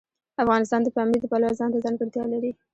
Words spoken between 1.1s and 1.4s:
د